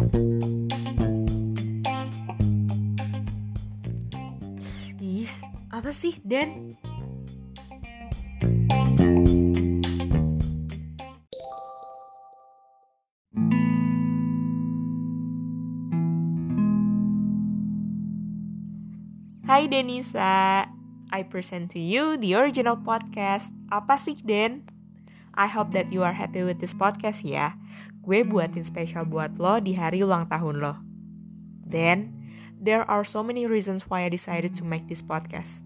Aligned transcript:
Is, 0.00 0.08
apa 5.68 5.92
sih, 5.92 6.16
Den? 6.24 6.72
Hai 19.44 19.68
Denisa, 19.68 20.64
I 21.12 21.28
present 21.28 21.68
to 21.76 21.78
you 21.82 22.16
the 22.16 22.32
original 22.32 22.80
podcast 22.80 23.52
Apa 23.68 24.00
sih 24.00 24.16
Den? 24.24 24.64
I 25.36 25.44
hope 25.44 25.76
that 25.76 25.92
you 25.92 26.00
are 26.00 26.16
happy 26.16 26.40
with 26.40 26.64
this 26.64 26.72
podcast 26.72 27.20
ya. 27.20 27.60
Gue 28.00 28.24
buatin 28.24 28.64
spesial 28.64 29.04
buat 29.04 29.36
lo 29.36 29.60
di 29.60 29.76
hari 29.76 30.00
ulang 30.00 30.24
tahun 30.24 30.56
lo. 30.56 30.74
Then, 31.68 32.16
there 32.56 32.82
are 32.88 33.04
so 33.04 33.20
many 33.20 33.44
reasons 33.44 33.88
why 33.92 34.08
I 34.08 34.10
decided 34.10 34.56
to 34.56 34.64
make 34.64 34.88
this 34.88 35.04
podcast. 35.04 35.60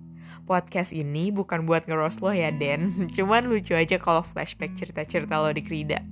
Podcast 0.45 0.91
ini 0.91 1.31
bukan 1.31 1.63
buat 1.65 1.87
ngeros 1.87 2.19
lo 2.19 2.35
ya 2.35 2.51
Den, 2.51 2.91
cuman 3.17 3.47
lucu 3.47 3.73
aja 3.79 3.97
kalau 4.03 4.27
flashback 4.27 4.75
cerita-cerita 4.75 5.39
lo 5.39 5.55
di 5.55 5.63
Krida. 5.63 6.03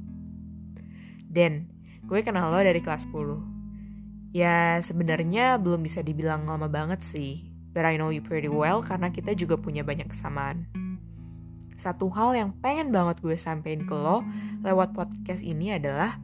Den, 1.27 1.69
gue 2.07 2.23
kenal 2.23 2.55
lo 2.55 2.63
dari 2.63 2.79
kelas 2.79 3.03
10. 3.11 4.33
Ya 4.33 4.81
sebenarnya 4.81 5.61
belum 5.61 5.85
bisa 5.85 6.01
dibilang 6.01 6.49
lama 6.49 6.71
banget 6.71 7.05
sih, 7.05 7.51
but 7.75 7.85
I 7.85 8.01
know 8.01 8.15
you 8.15 8.25
pretty 8.25 8.49
well 8.49 8.81
karena 8.81 9.13
kita 9.13 9.37
juga 9.37 9.61
punya 9.61 9.85
banyak 9.85 10.09
kesamaan. 10.09 10.82
Satu 11.77 12.13
hal 12.13 12.37
yang 12.37 12.51
pengen 12.61 12.93
banget 12.95 13.21
gue 13.25 13.37
sampein 13.37 13.85
ke 13.87 13.95
lo 13.95 14.23
lewat 14.63 14.95
podcast 14.95 15.43
ini 15.43 15.75
adalah 15.75 16.21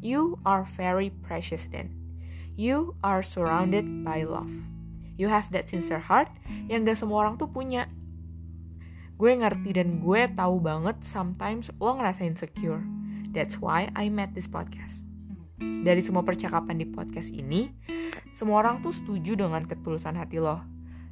You 0.00 0.40
are 0.48 0.64
very 0.64 1.12
precious 1.12 1.68
then. 1.68 1.92
You 2.56 2.96
are 3.04 3.20
surrounded 3.20 3.84
by 4.04 4.24
love. 4.24 4.50
You 5.20 5.28
have 5.28 5.52
that 5.52 5.68
sincere 5.68 6.00
heart 6.00 6.32
yang 6.72 6.88
gak 6.88 6.96
semua 6.96 7.28
orang 7.28 7.36
tuh 7.36 7.52
punya. 7.52 7.92
Gue 9.20 9.36
ngerti 9.36 9.76
dan 9.76 10.00
gue 10.00 10.24
tahu 10.32 10.56
banget 10.64 11.04
sometimes 11.04 11.68
lo 11.76 12.00
ngerasa 12.00 12.24
insecure. 12.24 12.80
That's 13.36 13.60
why 13.60 13.92
I 13.92 14.08
made 14.08 14.32
this 14.32 14.48
podcast. 14.48 15.04
Dari 15.60 16.00
semua 16.00 16.24
percakapan 16.24 16.80
di 16.80 16.88
podcast 16.88 17.28
ini, 17.28 17.68
semua 18.32 18.64
orang 18.64 18.80
tuh 18.80 18.96
setuju 18.96 19.36
dengan 19.36 19.60
ketulusan 19.68 20.16
hati 20.16 20.40
lo. 20.40 20.64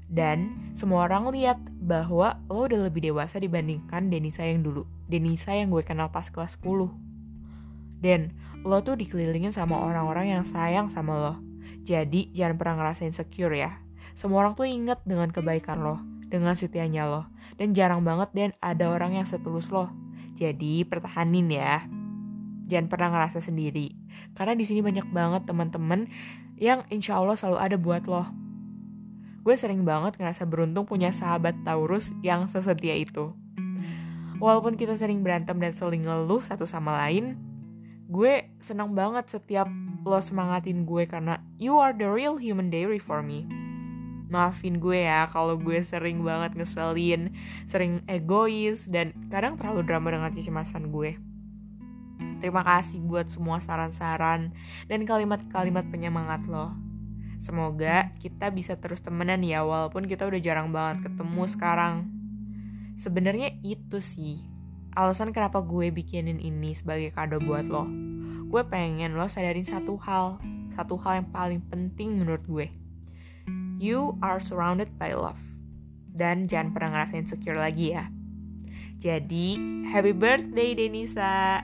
Dan 0.08 0.72
semua 0.72 1.04
orang 1.04 1.28
lihat 1.28 1.60
bahwa 1.88 2.36
lo 2.52 2.68
udah 2.68 2.84
lebih 2.84 3.08
dewasa 3.08 3.40
dibandingkan 3.40 4.12
Denisa 4.12 4.44
yang 4.44 4.60
dulu. 4.60 4.84
Denisa 5.08 5.56
yang 5.56 5.72
gue 5.72 5.80
kenal 5.80 6.12
pas 6.12 6.28
kelas 6.28 6.60
10. 6.60 6.92
Dan 8.04 8.36
lo 8.60 8.84
tuh 8.84 9.00
dikelilingin 9.00 9.56
sama 9.56 9.80
orang-orang 9.80 10.36
yang 10.36 10.44
sayang 10.44 10.92
sama 10.92 11.16
lo. 11.16 11.34
Jadi 11.88 12.28
jangan 12.36 12.60
pernah 12.60 12.74
ngerasa 12.84 13.08
insecure 13.08 13.56
ya. 13.56 13.80
Semua 14.12 14.44
orang 14.44 14.52
tuh 14.52 14.68
inget 14.68 15.00
dengan 15.08 15.32
kebaikan 15.32 15.80
lo, 15.80 15.96
dengan 16.28 16.52
setianya 16.52 17.08
lo. 17.08 17.24
Dan 17.56 17.72
jarang 17.72 18.04
banget 18.04 18.28
dan 18.36 18.50
ada 18.60 18.92
orang 18.92 19.16
yang 19.16 19.24
setulus 19.24 19.72
lo. 19.72 19.88
Jadi 20.36 20.84
pertahanin 20.84 21.48
ya. 21.48 21.88
Jangan 22.68 22.92
pernah 22.92 23.08
ngerasa 23.16 23.40
sendiri. 23.40 23.96
Karena 24.36 24.52
di 24.52 24.68
sini 24.68 24.84
banyak 24.84 25.08
banget 25.08 25.48
teman-teman 25.48 26.04
yang 26.60 26.84
insya 26.92 27.16
Allah 27.16 27.34
selalu 27.34 27.58
ada 27.58 27.76
buat 27.80 28.04
lo 28.04 28.47
gue 29.48 29.56
sering 29.56 29.80
banget 29.80 30.20
ngerasa 30.20 30.44
beruntung 30.44 30.84
punya 30.84 31.08
sahabat 31.08 31.56
Taurus 31.64 32.12
yang 32.20 32.44
sesetia 32.44 32.92
itu. 33.00 33.32
Walaupun 34.44 34.76
kita 34.76 34.92
sering 34.92 35.24
berantem 35.24 35.56
dan 35.56 35.72
saling 35.72 36.04
ngeluh 36.04 36.44
satu 36.44 36.68
sama 36.68 36.92
lain, 37.00 37.40
gue 38.12 38.44
senang 38.60 38.92
banget 38.92 39.40
setiap 39.40 39.64
lo 40.04 40.20
semangatin 40.20 40.84
gue 40.84 41.08
karena 41.08 41.40
you 41.56 41.80
are 41.80 41.96
the 41.96 42.04
real 42.04 42.36
human 42.36 42.68
diary 42.68 43.00
for 43.00 43.24
me. 43.24 43.48
Maafin 44.28 44.84
gue 44.84 45.08
ya 45.08 45.24
kalau 45.24 45.56
gue 45.56 45.80
sering 45.80 46.20
banget 46.20 46.52
ngeselin, 46.52 47.32
sering 47.72 48.04
egois, 48.04 48.84
dan 48.84 49.16
kadang 49.32 49.56
terlalu 49.56 49.80
drama 49.88 50.12
dengan 50.12 50.28
kecemasan 50.28 50.92
gue. 50.92 51.16
Terima 52.44 52.60
kasih 52.68 53.00
buat 53.00 53.32
semua 53.32 53.64
saran-saran 53.64 54.52
dan 54.92 55.00
kalimat-kalimat 55.08 55.88
penyemangat 55.88 56.44
lo. 56.44 56.87
Semoga 57.38 58.10
kita 58.18 58.50
bisa 58.50 58.74
terus 58.76 58.98
temenan 58.98 59.46
ya 59.46 59.62
walaupun 59.62 60.10
kita 60.10 60.26
udah 60.26 60.40
jarang 60.42 60.74
banget 60.74 61.10
ketemu 61.10 61.42
sekarang. 61.46 61.96
Sebenarnya 62.98 63.54
itu 63.62 64.02
sih 64.02 64.42
alasan 64.98 65.30
kenapa 65.30 65.62
gue 65.62 65.94
bikinin 65.94 66.42
ini 66.42 66.74
sebagai 66.74 67.14
kado 67.14 67.38
buat 67.38 67.70
lo. 67.70 67.86
Gue 68.50 68.66
pengen 68.66 69.14
lo 69.14 69.30
sadarin 69.30 69.62
satu 69.62 69.94
hal, 70.02 70.42
satu 70.74 70.98
hal 70.98 71.22
yang 71.22 71.28
paling 71.30 71.62
penting 71.70 72.18
menurut 72.18 72.42
gue. 72.50 72.66
You 73.78 74.18
are 74.18 74.42
surrounded 74.42 74.98
by 74.98 75.14
love. 75.14 75.38
Dan 76.10 76.50
jangan 76.50 76.74
pernah 76.74 76.90
ngerasain 76.98 77.30
insecure 77.30 77.54
lagi 77.54 77.94
ya. 77.94 78.10
Jadi, 78.98 79.54
happy 79.86 80.10
birthday 80.10 80.74
Denisa. 80.74 81.62